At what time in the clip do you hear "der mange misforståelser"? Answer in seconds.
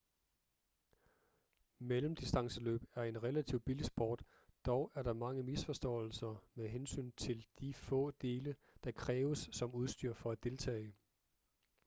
5.03-6.43